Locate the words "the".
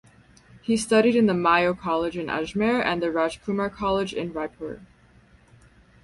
1.27-1.33, 3.03-3.09